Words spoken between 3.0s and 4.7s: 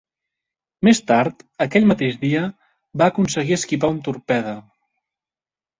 va aconseguir esquivar un torpede.